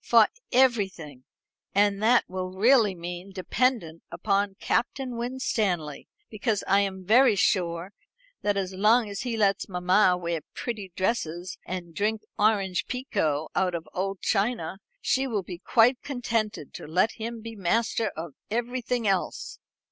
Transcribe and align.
"For 0.00 0.28
everything. 0.52 1.24
And 1.74 2.00
that 2.04 2.22
will 2.28 2.52
really 2.52 2.94
mean 2.94 3.32
dependent 3.32 4.04
upon 4.12 4.54
Captain 4.60 5.16
Winstanley; 5.16 6.06
because 6.30 6.62
I 6.68 6.82
am 6.82 7.04
very 7.04 7.34
sure 7.34 7.92
that 8.42 8.56
as 8.56 8.72
long 8.72 9.10
as 9.10 9.22
he 9.22 9.36
lets 9.36 9.68
mamma 9.68 10.16
wear 10.16 10.42
pretty 10.54 10.92
dresses 10.94 11.58
and 11.66 11.96
drink 11.96 12.22
orange 12.38 12.86
pekoe 12.86 13.48
out 13.56 13.74
of 13.74 13.88
old 13.92 14.20
china, 14.20 14.78
she 15.00 15.26
will 15.26 15.42
be 15.42 15.58
quite 15.58 16.00
contented 16.02 16.72
to 16.74 16.86
let 16.86 17.10
him 17.14 17.42
be 17.42 17.56
master 17.56 18.12
of 18.16 18.34
everything 18.52 19.08
else." 19.08 19.58